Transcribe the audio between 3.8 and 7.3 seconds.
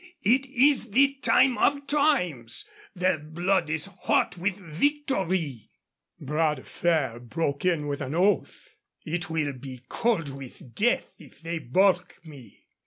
hot with victory." Bras de Fer